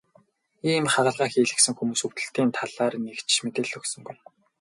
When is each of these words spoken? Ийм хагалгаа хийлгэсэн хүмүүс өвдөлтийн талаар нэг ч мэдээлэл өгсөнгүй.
Ийм 0.69 0.85
хагалгаа 0.93 1.29
хийлгэсэн 1.33 1.73
хүмүүс 1.75 2.01
өвдөлтийн 2.07 2.51
талаар 2.57 2.93
нэг 3.05 3.17
ч 3.29 3.33
мэдээлэл 3.43 3.77
өгсөнгүй. 3.79 4.17